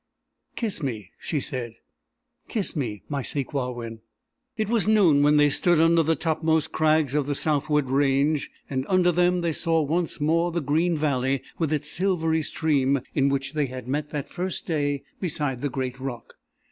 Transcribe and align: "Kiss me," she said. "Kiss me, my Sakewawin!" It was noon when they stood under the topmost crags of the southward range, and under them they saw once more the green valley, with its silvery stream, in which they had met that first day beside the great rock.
"Kiss 0.55 0.81
me," 0.81 1.11
she 1.19 1.39
said. 1.39 1.75
"Kiss 2.47 2.75
me, 2.75 3.03
my 3.07 3.21
Sakewawin!" 3.21 3.99
It 4.57 4.67
was 4.67 4.87
noon 4.87 5.21
when 5.21 5.37
they 5.37 5.51
stood 5.51 5.79
under 5.79 6.01
the 6.01 6.15
topmost 6.15 6.71
crags 6.71 7.13
of 7.13 7.27
the 7.27 7.35
southward 7.35 7.87
range, 7.91 8.49
and 8.67 8.83
under 8.89 9.11
them 9.11 9.41
they 9.41 9.53
saw 9.53 9.79
once 9.83 10.19
more 10.19 10.51
the 10.51 10.59
green 10.59 10.97
valley, 10.97 11.43
with 11.59 11.71
its 11.71 11.87
silvery 11.87 12.41
stream, 12.41 13.01
in 13.13 13.29
which 13.29 13.53
they 13.53 13.67
had 13.67 13.87
met 13.87 14.09
that 14.09 14.27
first 14.27 14.65
day 14.65 15.03
beside 15.19 15.61
the 15.61 15.69
great 15.69 15.99
rock. 15.99 16.33